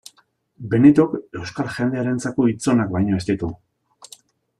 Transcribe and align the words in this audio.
Benitok 0.69 1.11
euskal 1.41 1.69
jendearentzako 1.75 2.47
hitz 2.53 2.73
onak 2.73 2.95
baino 2.97 3.21
ez 3.21 3.27
ditu. 3.29 3.51